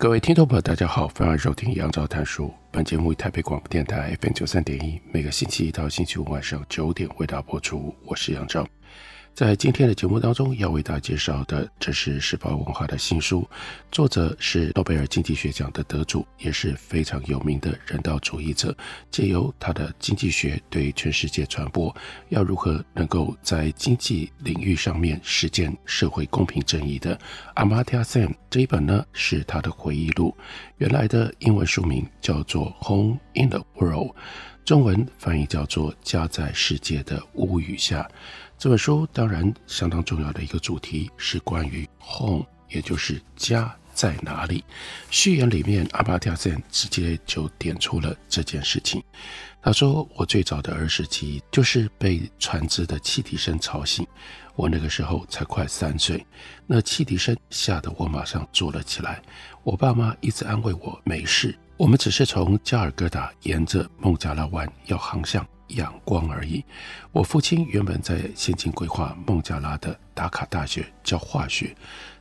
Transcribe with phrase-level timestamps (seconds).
[0.00, 2.50] 各位听众朋友，大家好，欢迎收听杨照谈书。
[2.70, 7.94] 本节目以台北广播电台 FM 九三点一，每个星期一到星期五晚上九点为大家播出。
[8.06, 8.66] 我是杨照。
[9.32, 13.48] 在今天的节目当中，要为大家介绍的，这是时报文化的新书，
[13.90, 18.76] 作者是诺贝尔经济学奖的得主，也是非常有名的人道主义者。
[19.10, 21.94] 借由他的经济学对全世界传播，
[22.28, 27.18] 要如何能够在经济领域上面实践社会公平正义的
[27.54, 30.36] ，Amartya Sen 这一本呢，是他的回忆录，
[30.76, 34.08] 原来的英文书名叫做《Home in the World》，
[34.66, 38.02] 中文翻译叫做《家在世界的屋宇下》。
[38.60, 44.62] 这本书当然相当重要的一个主题是关于 home，也就是家在哪里。
[45.10, 49.02] 序言里面，阿马特亚森直接就点出了这件事情。
[49.62, 54.06] 他说：“我最早的儿时记忆就是被船只的汽笛声吵醒。
[54.54, 56.22] 我那个时候才快三岁，
[56.66, 59.22] 那汽笛声吓得我马上坐了起来。
[59.62, 65.42] 我爸妈一直安慰我没事，我们只是从加尔各答沿着孟加拉湾要航向。”
[65.76, 66.64] 仰光而已。
[67.12, 71.74] 我父亲原本在先进规划孟加拉的达卡大学教化学，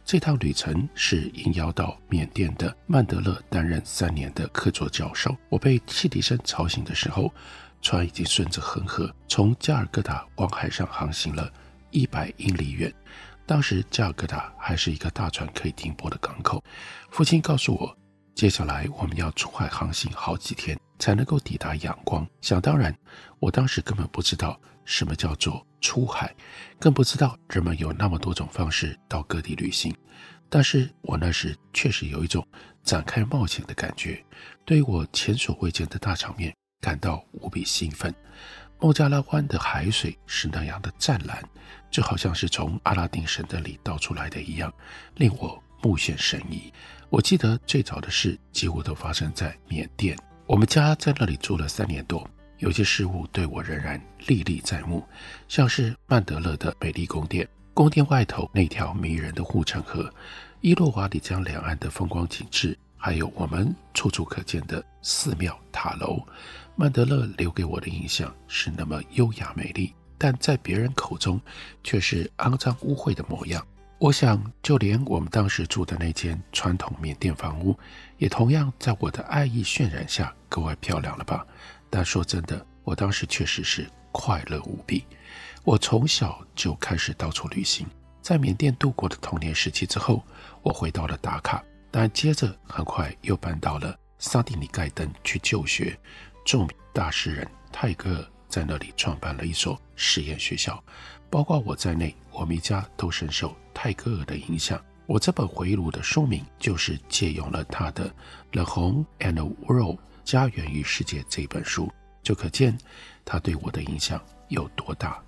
[0.03, 5.35] 这趟旅程是应邀到缅甸的曼德勒担任三年的客座教授。
[5.49, 7.31] 我被汽笛声吵醒的时候，
[7.81, 11.51] 船已经顺着恒河从加尔各答往海上航行了
[11.91, 12.93] 一百英里远。
[13.45, 16.63] 当时加尔各答还是一个大船可以停泊的港口。
[17.09, 17.97] 父亲告诉我，
[18.35, 20.77] 接下来我们要出海航行好几天。
[20.99, 22.27] 才能够抵达仰光。
[22.41, 22.93] 想当然，
[23.39, 26.35] 我当时根本不知道什么叫做出海，
[26.79, 29.95] 更不知道人们有那么多种方式到各地旅行。
[30.49, 32.45] 但是我那时确实有一种
[32.83, 34.23] 展开冒险的感觉，
[34.65, 38.13] 对于我前所未见的大场面感到无比兴奋。
[38.79, 41.43] 孟加拉湾的海水是那样的湛蓝，
[41.91, 44.73] 就好像是从阿拉丁神灯里倒出来的一样，
[45.15, 46.73] 令我目眩神迷。
[47.09, 50.17] 我记得最早的事几乎都发生在缅甸。
[50.47, 52.27] 我们家在那里住了三年多，
[52.59, 55.01] 有些事物对我仍然历历在目，
[55.47, 60.13] 像是曼德勒的美丽宫殿，宫殿外头那条迷人的护城河，
[60.59, 66.21] 伊洛瓦底江两岸的风光景致，还有我们处处可见的寺庙塔楼。
[66.75, 71.39] 曼德勒留给我的印象是那么优雅美丽，但在别人口中
[71.81, 73.65] 却是肮脏污秽的模样。
[73.99, 77.77] 我想，就连我们当时住的那间传统缅甸房屋，
[78.17, 81.45] 也同样在我的爱意渲染下格外漂亮了吧？
[81.89, 85.05] 但说真的，我当时确实是快乐无比。
[85.63, 87.85] 我从小就开始到处旅行，
[88.21, 90.23] 在缅甸度过的童年时期之后，
[90.61, 95.97] 我回到了达卡，但接着很快又搬到了萨蒂尼盖登去就学。
[96.45, 100.81] 著名大诗人泰戈尔在那里创办了一所实验学校。
[101.29, 104.81] 包括我在内，我们一家都深受泰戈尔的影响。
[105.05, 108.09] 我这本回忆录的书名就是借用了他的
[108.51, 109.97] 《The Home and the World》
[110.29, 111.91] 家园与世界这本书，
[112.21, 112.77] 就可见
[113.25, 115.19] 他对我的影响有多大。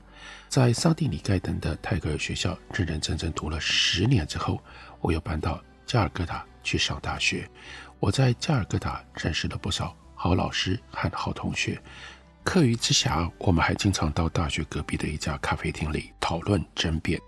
[0.47, 4.61] 在桑蒂尼盖登的泰戈尔学校认认真真读了十年之后，
[4.99, 7.49] 我又搬到加尔各答去上大学。
[7.99, 11.81] 我在加尔各答认识了不少好老师和好同学。
[12.43, 17.19] 课余之下，我们还经常到大学隔壁的一家咖啡厅里讨论争辩。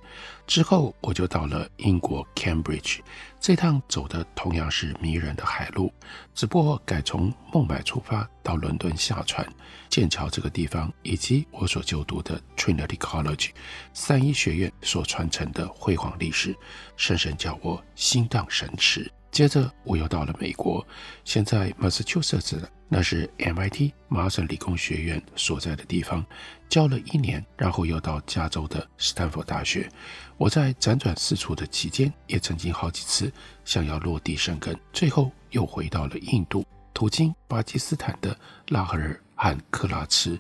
[0.46, 3.00] 之后，我就到了英国 Cambridge，
[3.40, 5.92] 这趟走的同样是迷人的海路，
[6.36, 9.48] 只不过改从孟买出发，到伦敦下船。
[9.90, 13.52] 剑桥这个地方，以及我所就读的 Trinity College
[13.94, 16.56] 三一学院所传承的辉煌历史，
[16.98, 19.10] 深深叫我心荡神驰。
[19.34, 20.86] 接着，我又到了美国，
[21.26, 22.70] 现在 Massachusetts 的。
[22.88, 26.24] 那是 MIT 麻省理工学院所在的地方，
[26.70, 29.90] 教了一年，然后又到加州的斯坦福大学。
[30.38, 33.34] 我在辗转四处的期间，也曾经好几次
[33.66, 36.64] 想要落地生根，最后又回到了印度，
[36.94, 38.38] 途经巴基斯坦的
[38.68, 40.40] 拉合尔和克拉茨，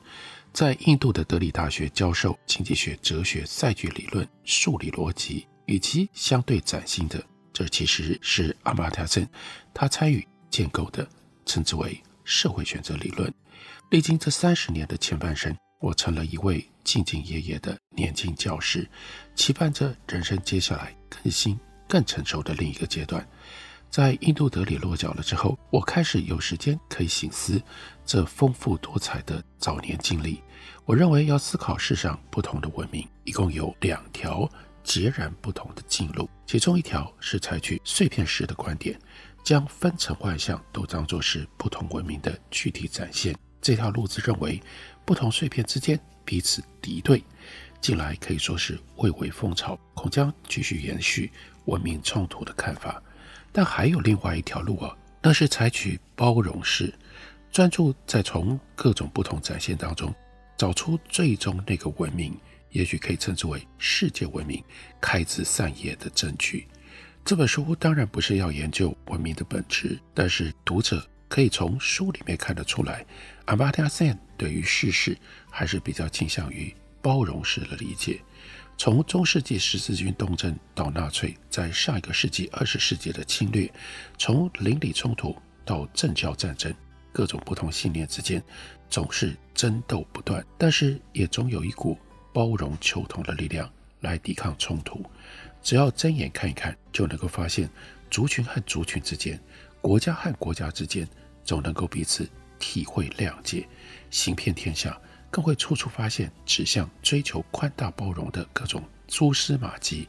[0.51, 9.25] 在印度的德里大学教授经济学、哲学、赛局理论、数理逻辑以及相对崭新的，这其实是阿马特亚森
[9.73, 11.07] 他参与建构的，
[11.45, 12.01] 称之为。
[12.25, 13.29] 社会选择理论，
[13.89, 18.89] 历经这三十年的前半生，我成了一位兢兢业业的年轻教师，
[19.35, 23.27] 期盼着人生接下来更新、更成熟的另一个阶段。
[23.89, 27.61] 在印度德里落脚了之后，我开始有时间可以省思
[28.05, 30.41] 这丰富多彩的早年经历。
[30.85, 34.50] 我认为要思考世上不同的文明，一共有两条
[34.83, 36.30] 截然不同的进路。
[36.45, 39.00] 其中一条是采取碎片式的观点，
[39.44, 43.35] 将分成幻象都当作是不同文明的具体展现。
[43.62, 44.62] 这条路子认为，
[45.06, 47.24] 不同碎片之间彼此敌对，
[47.80, 51.31] 近来可以说是蔚为风潮，恐将继续延续
[51.65, 53.01] 文明冲突的看法。
[53.51, 56.94] 但还有另外一条路啊，那是采取包容式，
[57.51, 60.13] 专注在从各种不同展现当中
[60.57, 62.38] 找出最终那个文明，
[62.74, 64.62] 也许可以称之为世界文明
[65.00, 66.68] 开枝散叶的证据。
[67.24, 73.06] 这本书当然不是要研究文明的本质，但是读者可以从书里面看得出来，
[73.46, 75.18] 阿马蒂亚·森对于世事
[75.50, 78.20] 还是比较倾向于包容式的理解。
[78.75, 83.72] 从中世纪十字军东征到纳粹在上一个世纪二十世纪的侵略，
[84.18, 85.34] 从邻里冲突
[85.64, 86.74] 到政教战争，
[87.14, 88.44] 各种不同信念之间
[88.90, 91.98] 总是争斗不断，但是也总有一股
[92.33, 93.71] 包容求同的力量
[94.01, 95.06] 来抵抗冲突。
[95.62, 97.69] 只要睁眼看一看，就能够发现
[98.09, 99.39] 族群和族群之间、
[99.80, 101.07] 国家和国家之间，
[101.45, 102.27] 总能够彼此
[102.59, 103.65] 体会谅解，
[104.09, 105.00] 行遍天下。
[105.31, 110.07] 更会处处发现指向追求宽大包容的各种蛛丝马迹，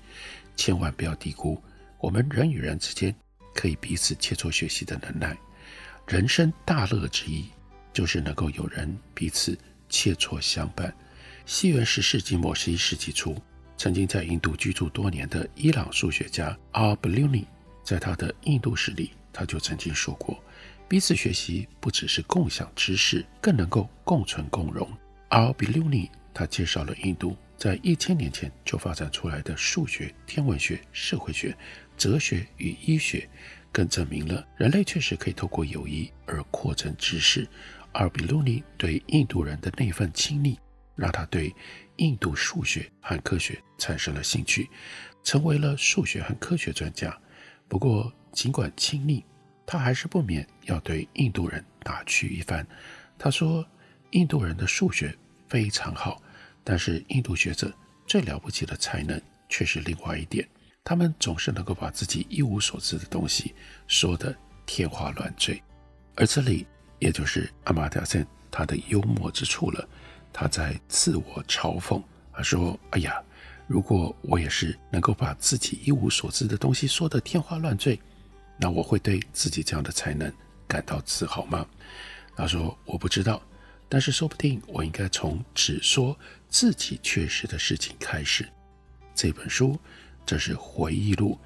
[0.55, 1.59] 千万不要低估
[1.99, 3.15] 我们人与人之间
[3.55, 5.35] 可以彼此切磋学习的能耐。
[6.07, 7.47] 人生大乐之一，
[7.91, 10.95] 就是能够有人彼此切磋相伴。
[11.47, 13.37] 西元十世纪末十一世纪初，
[13.77, 17.45] 曾经在印度居住多年的伊朗数学家 Al-Biruni，
[17.83, 20.43] 在他的《印度史》里，他就曾经说过：
[20.89, 24.91] 彼此学习不只是共享知识，更能够共存共荣。
[25.29, 31.55] 阿比鲁尼，他介绍了印度在一千年前就发展出来的数学、天文学、社会学、
[31.99, 33.29] 哲学与医学，
[33.71, 37.47] 更证明了人类确实可以透过友谊而扩增知识。
[37.93, 40.59] 阿比鲁尼对印度人的那份亲昵，
[40.95, 41.55] 让他对
[41.97, 44.69] 印度数学和科学产生了兴趣，
[45.23, 47.17] 成为了数学和科学专家。
[47.69, 49.25] 不过，尽管亲昵，
[49.67, 52.67] 他还是不免要对印度人打趣一番。
[53.19, 53.67] 他说
[54.13, 56.21] ：“印度人的数学。”非常好，
[56.65, 57.73] 但是印度学者
[58.09, 60.49] 最了不起的才能却是另外一点，
[60.83, 63.55] 他们总是能够把自己一无所知的东西
[63.87, 64.35] 说得
[64.67, 65.63] 天花乱坠，
[66.17, 66.67] 而这里
[66.99, 69.89] 也就是阿马蒂亚森他的幽默之处了。
[70.35, 72.03] 他在自我嘲讽，
[72.33, 73.23] 他说：“哎呀，
[73.69, 77.99] 如果我也是能够把自己一无所知的东西说得天花乱坠，
[78.59, 80.31] 那我会对自己这样的才能
[80.67, 81.65] 感到自豪吗？”
[82.37, 83.41] 他说：“我不知道。”
[83.89, 88.49] 但是说不定我应该从只说自己确实的事情开始。
[89.15, 89.79] 这本书
[90.27, 91.39] 这是回忆录，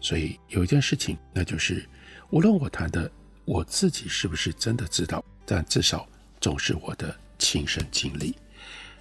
[0.00, 1.88] 所以有一件事情，那就是
[2.30, 3.08] 无论我谈的
[3.44, 6.08] 我自己是不是真的知道，但至少
[6.40, 8.36] 总是我的亲身经历。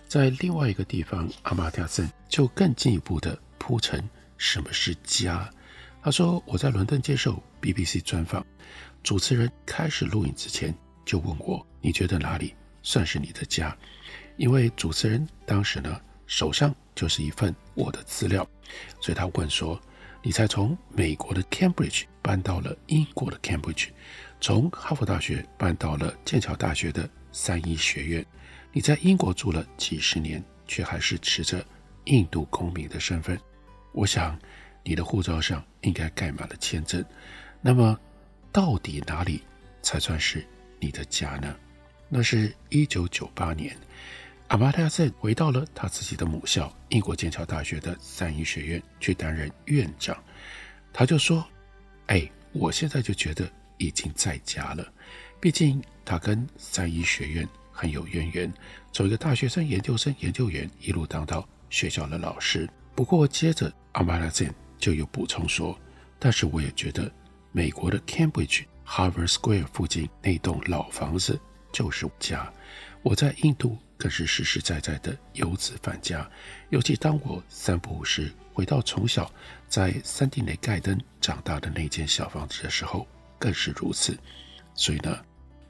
[0.08, 4.04] 在另外一个地方，阿马蒂亚森就更进一步的铺陈
[4.36, 5.48] 什么是家。
[6.02, 8.44] 他说我在伦敦接受 BBC 专访，
[9.04, 10.74] 主持人开始录影之前
[11.06, 12.56] 就问我，你觉得哪里？
[12.82, 13.78] 算是你的家，
[14.38, 18.46] 因为主持人当时呢手上就是一份我的资料，
[19.00, 19.80] 所以他问说
[20.24, 23.90] ：“你才从美国的 Cambridge 搬到了英国的 Cambridge，
[24.42, 28.26] 从哈佛大学搬到了剑桥大学的三一学院，
[28.74, 31.66] 你在英国住了几十年，却还是持着
[32.06, 33.40] 印度公民的身份。
[33.92, 34.40] 我想
[34.84, 37.04] 你的护照上应该盖满了签证。
[37.62, 38.00] 那么，
[38.52, 39.44] 到底哪里
[39.82, 40.46] 才算是
[40.80, 41.56] 你的家呢？”
[42.14, 43.76] 那是一九九八年，
[44.48, 50.22] 阿马蒂亚森回到了他自己的母校——英国剑桥大学的三一学院去担任院长。
[50.92, 51.46] 他就说
[52.08, 54.92] ：“哎，我现在就觉得已经在家了。
[55.40, 57.48] 毕竟他跟三一学院
[57.82, 58.54] 很有渊源，
[58.94, 62.70] 从一个大学生、研究生、研究员一路当到学校的老师。
[62.94, 65.76] 不过接着阿玛拉森就有补充说
[66.20, 67.12] ：‘但是我也觉得
[67.52, 71.40] 美国的 Cambridge Harvard Square 附近那栋老房子。’”
[71.74, 72.54] 就是家，
[73.02, 76.30] 我在印度更是实实在在的游子返家。
[76.70, 79.32] 尤其当我三不五时回到从小
[79.68, 83.08] 在山地内盖登长大的那间小房子的时候，
[83.40, 84.16] 更是如此。
[84.76, 85.18] 所以呢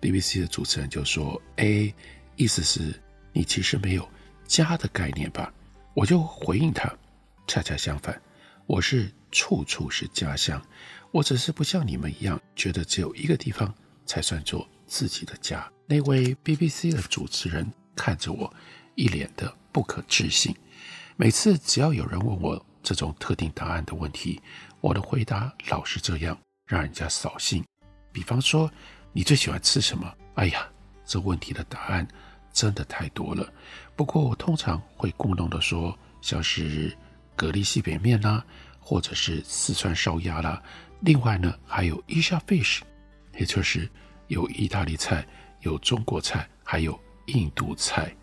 [0.02, 1.94] ，BBC 的主持人就说：“哎，
[2.36, 3.00] 意思是
[3.32, 4.10] 你其实没有
[4.46, 5.54] 家的概念吧？”
[5.94, 6.92] 我就回应他
[7.48, 8.20] ：“恰恰相反，
[8.66, 10.62] 我是处处是家乡。
[11.12, 13.74] 我只是不像你们一样，觉得只有一个地方
[14.06, 18.54] 才算做自己的家。”那位 BBC 的主持人看着我，
[18.96, 20.56] 一脸的不可置信。
[21.18, 24.42] 每次只要有人问我这种特定答案的问题，
[24.80, 27.62] 我的回答老是这样，让人家扫兴。
[28.14, 28.72] 比方说，
[29.14, 30.12] 你最喜欢吃什么？
[30.36, 30.68] 哎呀，
[31.06, 32.08] 这问题的答案
[32.54, 33.52] 真的太多了。
[33.96, 36.96] 不过我通常会故弄的说，像是
[37.36, 38.44] 蛤蜊西北面啦，
[38.80, 40.62] 或者是四川烧鸭啦。
[41.02, 42.80] 另外呢，还有 Isha Fish，
[43.38, 43.90] 也就是
[44.28, 45.28] 有意大利菜、
[45.62, 48.16] 有中国菜，还有印度菜。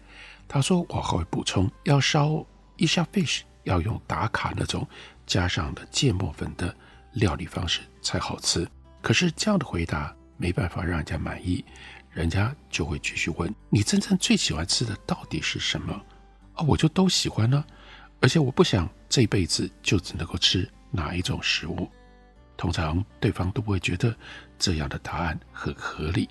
[0.47, 2.45] 他说我还会补充，要烧。
[2.78, 4.87] Isha Fish 要用打卡那种
[5.26, 6.75] 加上的芥末粉的
[7.12, 8.66] 料理方式才好吃。
[9.02, 11.62] 可是这样的回答没办法让人家满意，
[12.11, 15.92] 人家就会继续问：你真正最喜欢吃的到底是什么？
[16.54, 17.62] 啊，我就都喜欢呢，
[18.21, 21.87] 而且我不想这辈子就只能够吃哪一种食物。
[22.57, 24.12] 通常对方都不会觉得
[24.59, 26.28] 这样的答案很合理。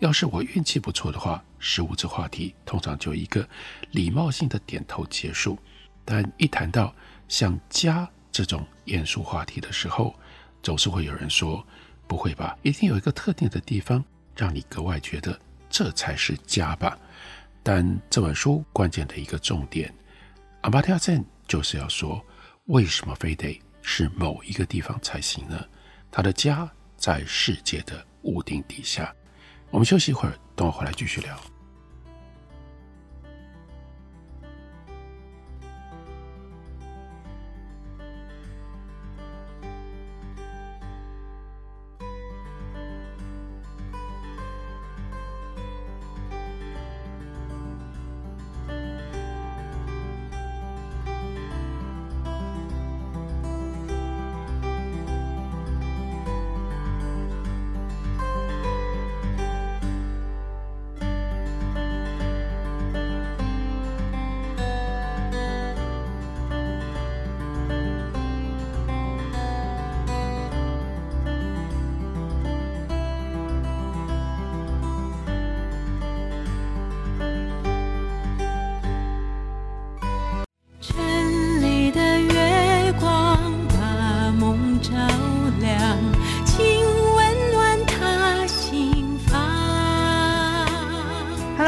[0.00, 3.48] 要是我运气不错的话，食物这话题通常就一个
[3.92, 5.56] 礼貌性的点头结束。
[6.04, 6.92] 但一谈到
[7.28, 10.18] 像家这种严肃话题的时候，
[10.64, 11.64] 总是会有人说
[12.08, 12.56] ：“不会吧？
[12.62, 14.02] 一定有一个特定的地方
[14.34, 15.38] 让你格外觉得
[15.68, 16.98] 这才是家吧？”
[17.62, 19.94] 但这本书关键的一个重点，
[20.62, 22.24] 阿巴提亚森就是要说，
[22.64, 25.62] 为什么非得是某一个地方才行呢？
[26.10, 29.14] 他的家在世界的屋顶底下。
[29.70, 31.38] 我们休息一会儿，等我回来继续聊。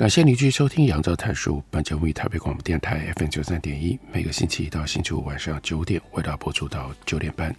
[0.00, 7.54] 感谢您继续收听《杨照探书》，本节目台北广播电台 FM 九三点一，每个星期一到星期五晚上九点为大家播出到九点半。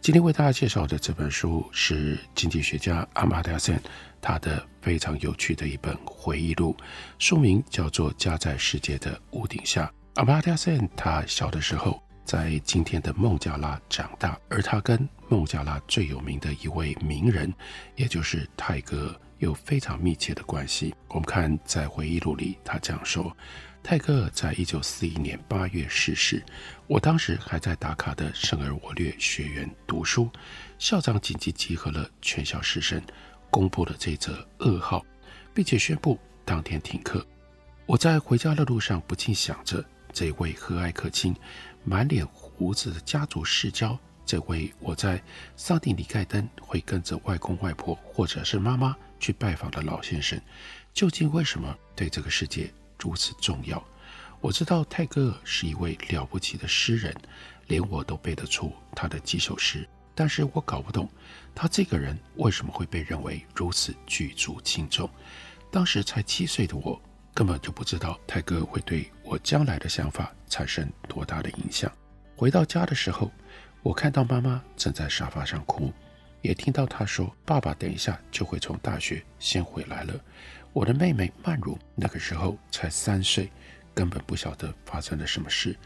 [0.00, 3.76] 今天为大家介绍的这本书是经济学家阿马达森
[4.20, 6.76] 他的非常有趣的一本回忆录，
[7.18, 9.86] 书名叫做《家在世界的屋顶下》。
[10.14, 17.52] 阿马达森他小的时候在今天的孟加拉长大，而他跟孟加拉最有名的一位名人，
[17.96, 19.12] 也就是泰戈。
[19.42, 20.94] 有非常密切的关系。
[21.08, 23.36] 我们看在回忆录里，他这样说：
[23.82, 26.42] 泰戈尔在一九四一年八月逝世，
[26.86, 30.30] 我当时还在达卡的圣尔沃略学院读书，
[30.78, 33.02] 校长紧急集合了全校师生，
[33.50, 35.04] 公布了这则噩耗，
[35.52, 37.26] 并且宣布当天停课。
[37.84, 41.34] 我在回家的路上不禁想着，这位和蔼可亲、
[41.82, 45.20] 满脸胡子的家族世交，这位我在
[45.56, 50.38] 桑蒂尼盖登会跟着外公外婆或者是妈妈去拜访的老先生，
[50.92, 53.82] 究竟为什么对这个世界如此重要？
[54.40, 57.14] 我知道泰戈尔是一位了不起的诗人，
[57.68, 61.08] 连我都背得出他的几首诗，但是我搞不懂
[61.54, 65.08] 他这个人为什么会被认为如此举足轻重。
[65.70, 67.00] 当时才七岁的我，
[67.32, 71.90] 根本就不知道泰戈尔会对我将来的想法产生多大的影响。
[72.34, 73.30] 回到家的时候，
[73.84, 75.92] 我看到妈妈正在沙发上哭，
[76.42, 80.14] 也听到他说：“爸爸等一下就会从大学先回来了。”
[80.74, 83.50] 我的妹妹曼如那个时候才三岁。
[83.94, 85.76] 根本不晓得发生了什么事，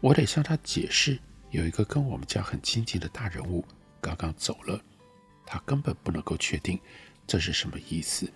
[0.00, 1.18] 我得向他解释，
[1.50, 3.64] 有一个跟我们家很亲近的大人物
[4.00, 4.80] 刚刚走了，
[5.44, 6.78] 他根本不能够确定
[7.26, 8.32] 这是什么意思。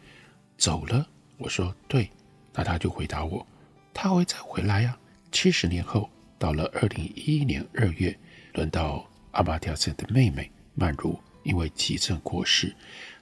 [0.59, 1.07] 走了？
[1.39, 2.11] 我说对，
[2.53, 3.47] 那他就回答我，
[3.95, 4.99] 他会再回来呀。
[5.31, 8.19] 七十年后，到了二零一一年二月，
[8.55, 12.75] 轮到阿玛蒂亚森的妹妹曼如因为急症过世，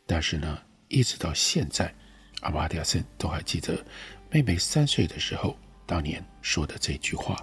[0.06, 0.58] 但是呢，
[0.88, 1.94] 一直到现在，
[2.40, 3.84] 阿玛蒂亚森都还记得
[4.30, 5.56] 妹妹三岁的时候。
[5.86, 7.42] 当年说的这句话，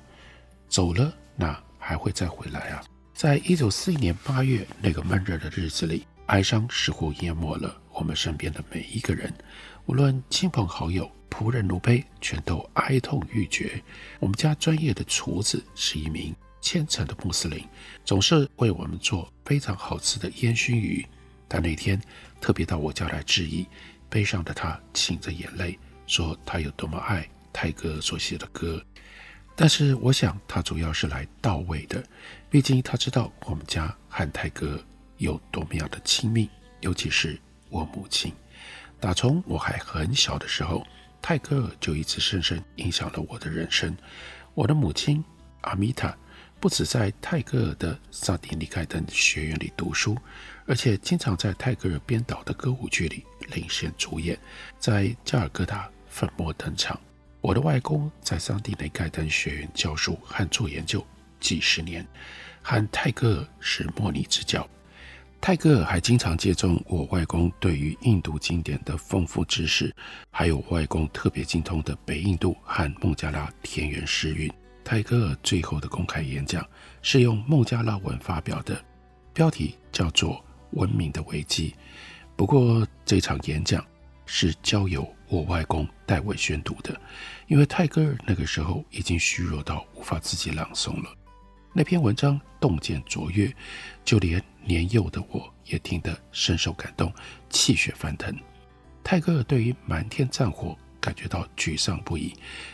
[0.70, 2.84] 走了，那还会再回来啊？
[3.12, 9.34] 在一九四一年八月那个闷热的日子里，哀伤似乎淹没了我们身边的每一个人，
[9.88, 13.82] 无论亲朋好友、仆人奴婢，全都哀痛欲绝。
[14.20, 16.36] 我们家专业的厨子是一名
[16.66, 17.64] 虔诚的穆斯林，
[18.04, 21.06] 总是为我们做非常好吃的烟熏鱼。
[21.48, 22.02] 他那天
[22.42, 23.68] 特别到我家来致意，
[24.10, 28.84] 悲伤的他噙着眼泪说：“他有多么爱。”泰戈所写的歌，
[29.56, 32.04] 但是我想他主要是来道慰的，
[32.50, 34.84] 毕竟他知道我们家和泰戈
[35.18, 36.50] 有多么样的亲密，
[36.82, 38.34] 尤其是我母亲。
[39.00, 40.86] 打从我还很小的时候，
[41.22, 43.96] 泰戈尔就一直深深影响了我的人生。
[44.56, 45.24] 我的母亲
[45.62, 46.18] 阿米塔
[46.59, 50.18] 不止在泰戈尔的萨迪尼盖登学院里读书，
[50.65, 54.37] 而且经常在泰戈尔编导的歌舞剧里领衔主演，
[54.79, 57.00] 在加尔各答粉墨登场。
[57.41, 61.05] 我的外公在桑迪尼盖登学院教书和做研究
[61.39, 62.03] 几十年，
[62.63, 64.68] 和泰戈尔是莫逆之交。
[65.39, 69.94] 泰戈尔还经常借重我外公对于印度经典的丰富知识，
[70.31, 74.51] 还有外公特别精通的北印度和孟加拉田园诗韵。
[74.86, 76.64] 泰戈尔最后的公开演讲
[77.02, 78.80] 是用孟加拉文发表的，
[79.34, 80.34] 标题叫做
[80.80, 81.72] 《文明的危机》。
[82.36, 83.84] 不过这场演讲
[84.28, 86.96] 是交由我外公代为宣读的。
[87.48, 91.10] 因为泰戈尔那个时候已经虚弱到无法自己朗诵了，
[91.74, 93.52] 那篇文章洞见卓越，
[94.04, 97.12] 就连年幼的我也听得深受感动，
[97.50, 98.32] 气血翻腾。
[99.04, 102.33] 泰戈尔对于满天战火感觉到沮丧不已，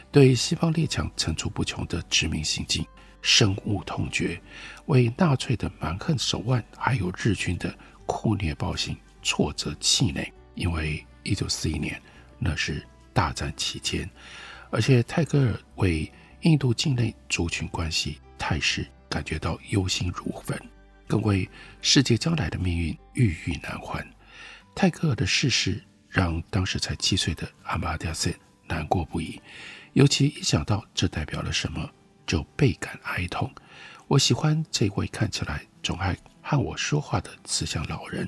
[0.10, 2.86] 对西方列强层出不穷的殖民行径
[3.22, 4.42] 深恶痛绝，
[4.86, 10.32] 为纳粹的蛮横手腕还有日军的酷虐暴行挫折气馁。
[10.56, 12.02] 因为一九四一年
[12.40, 14.10] 那是大战期间。
[14.70, 16.10] 而且泰戈尔为
[16.44, 20.58] 印度境内族群关系态势感觉到忧心如焚，
[21.06, 21.50] 更为
[21.82, 24.06] 世界将来的命运郁郁难欢。
[24.74, 28.32] 泰戈尔的逝世让当时才七岁的阿玛蒂亚森
[28.68, 29.42] 难过不已，
[29.94, 31.90] 尤其一想到这代表了什么，
[32.28, 33.50] 就倍感哀痛。
[34.08, 38.28] 我喜欢这位看起来总爱和我说话的慈祥老人，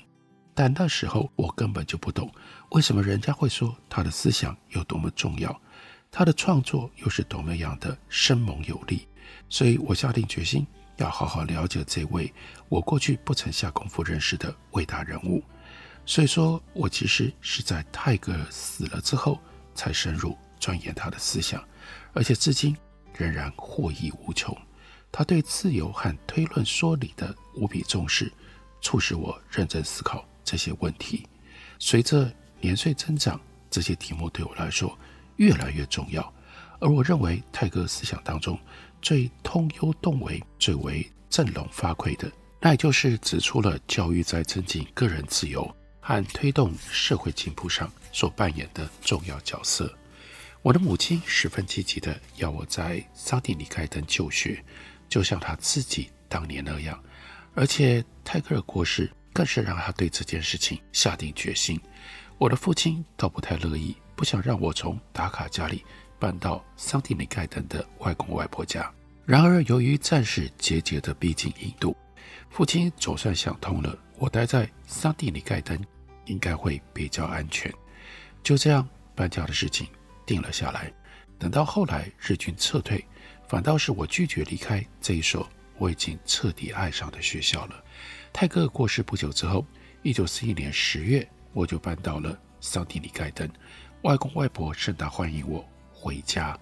[0.53, 2.31] 但那时候我根本就不懂
[2.69, 5.61] 为什么人家会说他的思想有多么重要。
[6.09, 9.07] 他的创作又是多么样的生猛有力，
[9.49, 10.65] 所以我下定决心
[10.97, 12.31] 要好好了解这位
[12.69, 15.43] 我过去不曾下功夫认识的伟大人物。
[16.05, 19.39] 所以说我其实是在泰戈尔死了之后
[19.73, 21.63] 才深入钻研他的思想，
[22.13, 22.75] 而且至今
[23.17, 24.55] 仍然获益无穷。
[25.11, 28.31] 他对自由和推论说理的无比重视，
[28.81, 31.27] 促使我认真思考这些问题。
[31.79, 33.39] 随着年岁增长，
[33.69, 34.97] 这些题目对我来说，
[35.35, 36.33] 越来越重要，
[36.79, 38.59] 而我认为泰戈尔思想当中
[39.01, 49.91] 最通幽洞维、最为振聋发聩的，那也就是指出了教育在增进个人自由和推动社会进步上所扮演的重要角色。
[50.61, 54.63] 我的母亲十分积极地要我在桑蒂尼盖登就学，
[55.09, 57.01] 就像她自己当年那样，
[57.55, 61.81] 而且泰戈尔过世更是让她对这件事情下定决心。
[62.37, 63.95] 我的父亲倒不太乐意。
[64.15, 65.83] 不想让我从达卡家里
[66.19, 68.89] 搬到桑蒂尼盖登的外公外婆家。
[69.25, 71.97] 然而，由于战事节节地逼近印度，
[72.47, 75.83] 父亲总算想通了，我待在桑蒂尼盖登
[76.25, 77.73] 应该会比较安全。
[78.41, 79.87] 就这样，搬家的事情
[80.25, 80.91] 定了下来。
[81.39, 83.03] 等到后来日军撤退，
[83.47, 87.83] 反倒是我拒绝离开这一所我已经彻底爱上的学校了。
[88.31, 89.65] 泰戈尔过世不久之后，
[90.01, 93.49] 一九四一年十月，我就搬到了桑蒂尼盖登。
[94.03, 96.57] 外公外婆盛大欢迎我回家，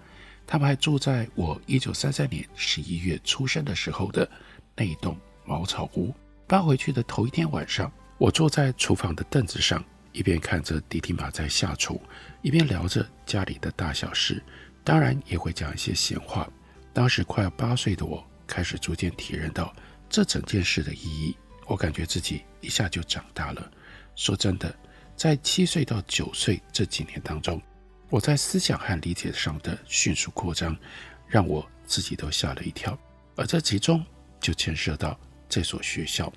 [0.46, 4.28] 他们还住在我一九三三年十一月出生的时候的
[4.76, 6.14] 那一栋茅草屋。
[6.46, 7.90] 搬回去的头一天晚上，
[8.22, 12.00] 我坐在厨房的凳子上，一边看着迪迪玛在下厨，
[12.40, 14.40] 一边聊着家里的大小事，
[14.84, 16.48] 当然也会讲一些闲话。
[16.92, 19.74] 当时快要八岁的我，开始逐渐体认到
[20.08, 21.36] 这整件事的意义。
[21.66, 23.72] 我感觉自己一下就长大了。
[24.14, 24.72] 说真的，
[25.16, 27.60] 在七岁到九岁这几年当中，
[28.08, 30.76] 我在思想和理解上的迅速扩张，
[31.26, 32.96] 让我自己都吓了一跳。
[33.34, 34.00] 而这其中
[34.40, 35.18] 就牵涉到
[35.52, 36.32] 这所学校。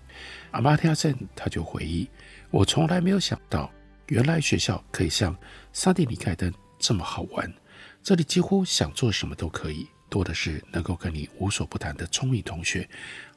[0.51, 2.09] 阿玛提亚森他就回忆，
[2.51, 3.71] 我从来没有想到，
[4.07, 5.33] 原来学校可以像
[5.71, 7.49] 桑蒂尼盖登这么好玩。
[8.03, 9.87] 这里几乎想做什么都可以。
[10.09, 12.87] 多的是能够跟你无所不谈的聪明同学，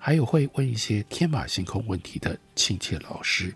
[0.01, 3.55] 还有会问一些天马行空问题的亲切老师，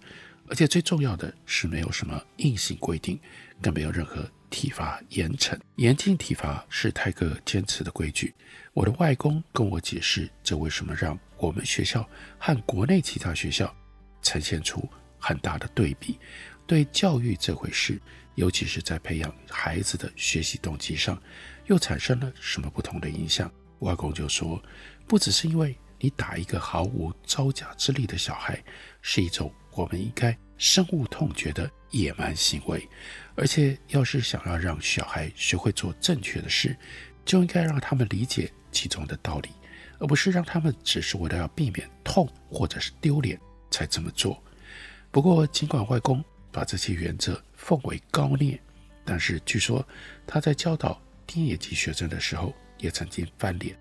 [0.49, 3.19] 而且最重要的是没有什么硬性规定，
[3.61, 5.59] 更没有任何体罚严惩。
[5.77, 8.33] 严禁体罚是泰戈坚持的规矩。
[8.75, 12.09] 我的外公跟我解释，这为什么让我们学校
[12.39, 13.75] 和国内其他学校
[14.23, 16.19] 呈现出很大的对比。
[16.67, 18.01] 对教育这回事，
[18.35, 21.21] 尤其是在培养孩子的学习动机上。
[21.67, 23.51] 又产生了什么不同的影响？
[23.81, 24.61] 外公就说，
[25.07, 28.63] 不只是因为你打一个毫无招架之力的小孩，
[29.01, 32.89] 是一种我们应该深恶痛绝的野蛮行为，
[33.37, 36.77] 而且要是想要让小孩学会做正确的事，
[37.25, 39.51] 就应该让他们理解其中的道理，
[39.99, 43.39] 而不是让他们只是为了要避免痛或者是丢脸
[43.71, 44.43] 才这么做。
[45.11, 48.59] 不过，尽管外公把这些原则奉为高念，
[49.05, 49.87] 但是据说
[50.27, 51.01] 他在教导。
[51.25, 53.75] 低年级学生的时候，也曾经翻脸。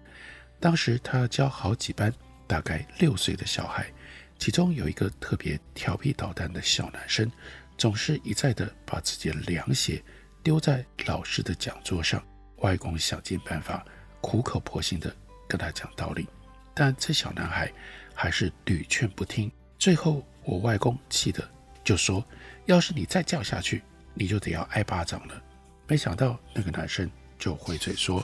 [0.58, 2.13] 当时他教好几班
[2.47, 3.91] 大概六岁的小孩，
[4.38, 7.30] 其中有一个特别调皮捣蛋的小男生，
[7.77, 10.01] 总是一再的把自己的凉鞋
[10.41, 12.23] 丢在老师的讲桌上。
[12.62, 13.86] 外公想尽办法，
[14.21, 15.15] 苦口婆心的
[15.47, 16.28] 跟他讲道理，
[16.74, 17.71] 但这小男孩
[18.13, 19.52] 还是屡劝不听。
[19.78, 21.47] 最后，我外公气得
[21.84, 22.24] 就说
[22.65, 25.41] ：“要是你再叫下去，你就得要挨巴掌了。”
[25.88, 27.10] 没想到那个男生。
[27.39, 28.24] 就回嘴说：“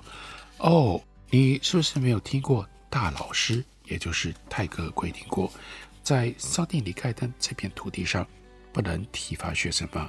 [0.61, 5.51] 哦，你是不是没有听过大老师，也就是泰戈尔规定过，
[6.03, 8.23] 在桑蒂尼盖登这片土地上
[8.71, 10.07] 不能体罚学生吗？”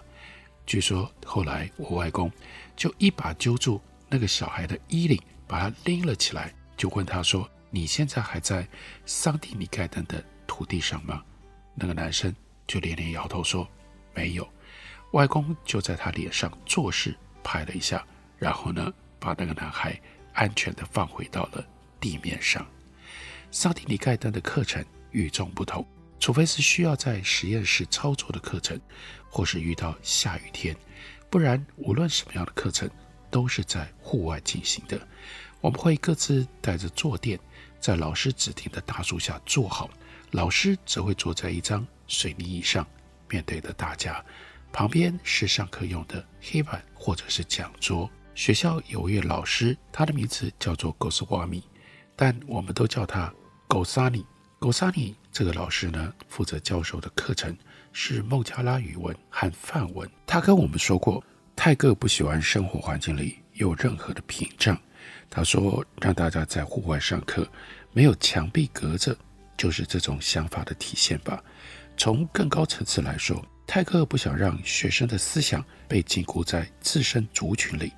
[0.67, 2.31] 据说后来我外公
[2.77, 8.67] 就一把揪住那个小孩的衣领，把他拎了起来，就问他说：“你现在还在
[9.05, 11.23] 桑蒂尼盖登的土地上吗？”
[11.75, 12.35] 那个男生
[12.67, 13.69] 就连连摇头说
[14.15, 14.49] ：“没有。”
[15.13, 18.05] 外公就在他脸上作势拍了一下。
[18.39, 20.01] 然后呢，把那个男孩
[20.33, 21.67] 安全地放回到了
[21.99, 22.65] 地面上。
[23.51, 25.85] 桑蒂尼盖登的课程与众不同，
[26.21, 28.81] 除非是需要在实验室操作的课程，
[29.29, 30.77] 或是遇到下雨天，
[31.29, 32.89] 不然无论什么样的课程
[33.31, 35.01] 都是在户外进行的。
[35.61, 37.39] 我们会各自带着坐垫，
[37.81, 39.91] 在老师指定的大树下坐好，
[40.31, 42.87] 老师则会坐在一张水泥椅上，
[43.29, 44.25] 面对着大家，
[44.73, 48.09] 旁边是上课用的黑板或者是讲桌。
[48.35, 51.65] 学校有一位老师，他的名字叫做 Goswami，，
[52.15, 53.35] 但我们都叫他
[53.69, 54.25] Gosani。
[54.61, 57.57] Gosani 这个老师呢，负责教授的课程
[57.93, 60.09] 是孟加拉语文和梵文。
[60.25, 61.23] 他跟我们说过，
[61.61, 64.81] 泰戈不喜欢生活环境里有任何的屏障。
[65.29, 67.51] 他说，让大家在户外上课，
[67.93, 69.15] 没有墙壁隔着，
[69.57, 71.43] 就是这种想法的体现吧。
[71.97, 77.93] 从更高层次来说，泰戈不想让学生的思想被禁锢在自身族群里，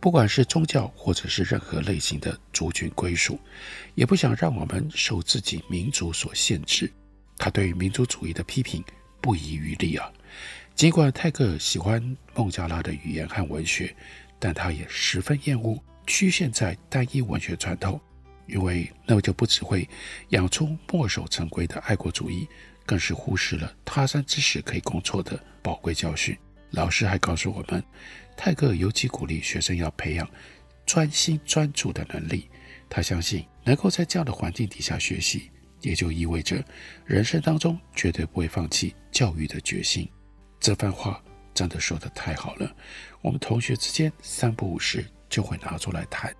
[0.00, 3.38] 不管是宗教或者是任何类型的族群归属，
[3.94, 6.90] 也不想让我们受自己民族所限制。
[7.36, 8.82] 他对民族主义的批评
[9.20, 10.10] 不遗余力啊。
[10.74, 13.94] 尽管泰戈尔喜欢孟加拉的语言和文学，
[14.38, 18.00] 但他也十分厌恶局限在单一文学传统，
[18.46, 19.88] 因为那就不只会
[20.30, 22.48] 养出墨守成规的爱国主义。
[22.84, 26.36] 更是忽视了他山之石可以攻错的宝贵教训。
[26.70, 27.80] 老师还告诉我们，
[28.36, 30.28] 泰戈尔尤其鼓励学生要培养
[30.84, 32.48] 专心专注的能力。
[32.90, 35.48] 他相信，能够在这样的环境底下学习，
[35.80, 36.62] 也就意味着
[37.06, 40.10] 人生当中绝对不会放弃教育的决心。
[40.62, 41.20] 这番话
[41.52, 42.74] 真的说得太好了，
[43.20, 46.34] 我们同学之间三不五时就会拿出来谈。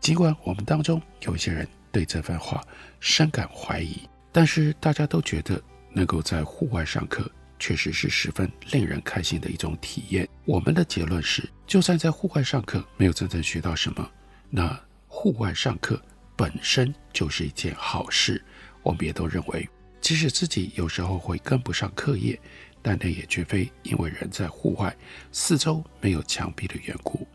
[0.00, 2.60] 尽管我们当中有一些人对这番话
[2.98, 5.62] 深感怀疑，但是大家都觉得。
[5.92, 10.28] 能够在户外上课，确实是十分令人开心的一种体验。
[10.44, 14.08] 我们的结论是，就算在户外上课没有真正学到什么，
[14.50, 16.00] 那户外上课
[16.36, 18.40] 本身就是一件好事。
[18.84, 19.68] 我们也都认为，
[20.00, 22.40] 即使自己有时候会跟不上课业，
[22.82, 24.94] 但那也绝非因为人在户外，
[25.32, 27.26] 四周没有墙壁的缘故。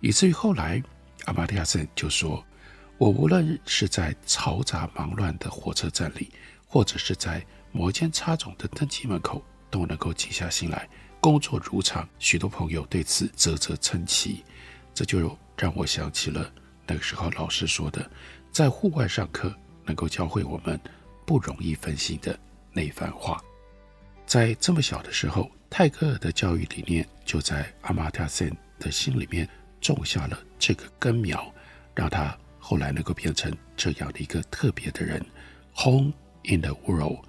[0.00, 0.82] 以至于后来，
[1.24, 2.44] 阿玛蒂亚森就说
[2.98, 6.30] ：“我无论是在嘈杂忙乱的火车站里，
[6.66, 10.88] 或者是在某间插总的登机门口，都能够静下心来。”
[11.20, 14.44] 工作如常，许多朋友对此啧啧称奇，
[14.92, 16.52] 这就让我想起了
[16.86, 18.10] 那个时候老师说的，
[18.52, 19.50] 在户外上课
[19.86, 20.78] 能够教会我们
[21.24, 22.38] 不容易分心的
[22.74, 23.42] 那番话。
[24.26, 29.48] 在这么小的时候，泰戈尔的教育理念就在阿玛蒂亚森的心里面
[29.80, 31.52] 种下了这个根苗，
[31.94, 35.24] 让他后来能够变成这样的一个特别的人。
[35.74, 36.12] Home
[36.44, 37.24] in the world，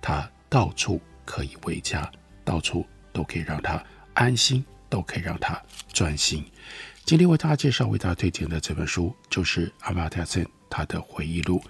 [0.00, 2.10] 他到处可以为家，
[2.44, 2.86] 到处。
[3.10, 3.82] 都可以让他
[4.14, 5.60] 安心，都可以让他
[5.92, 6.44] 专心。
[7.04, 11.58] 今天为大家介绍、为大家推荐的这本书，就是阿玛蒂亚森他的回忆录《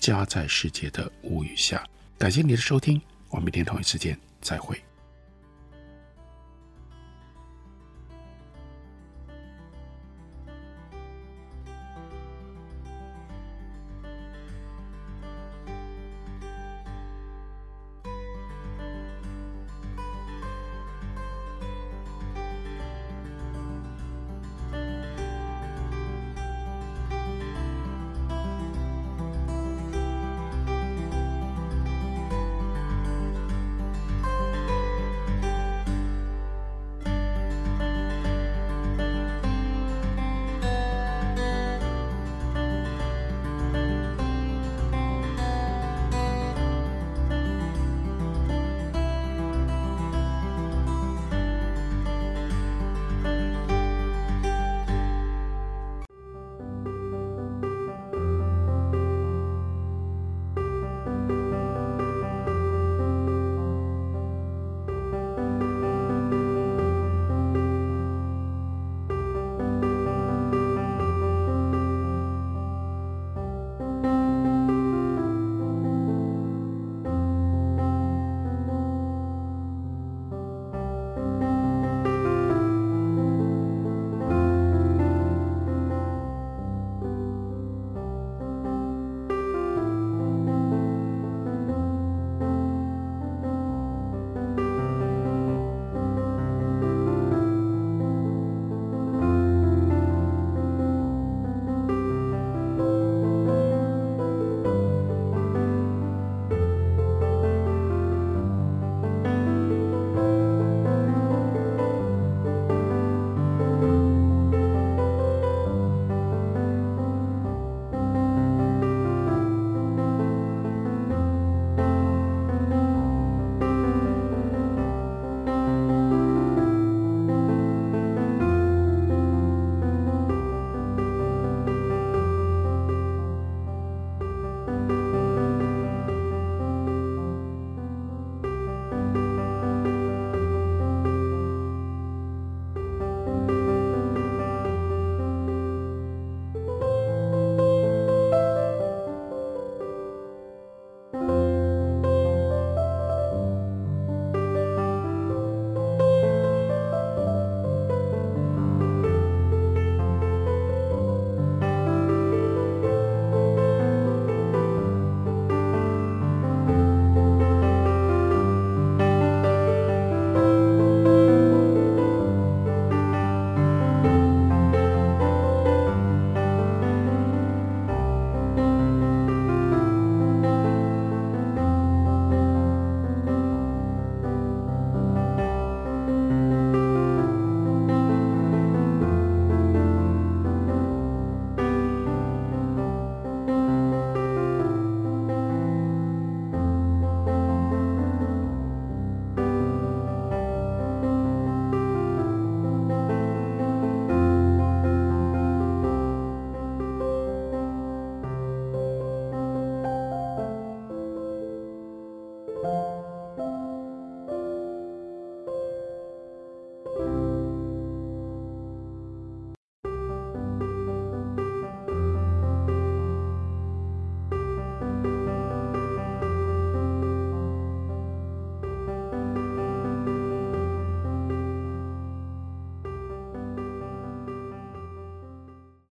[0.00, 1.76] 家在世界的屋宇下》。
[2.18, 4.80] 感谢你的收听，我们明天同一时间再会。